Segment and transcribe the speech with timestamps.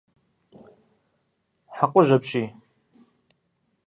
[1.75, 2.47] Хьэкъужь апщий.